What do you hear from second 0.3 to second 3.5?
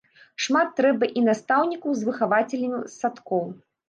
Шмат трэба і настаўнікаў з выхавацелямі садкоў.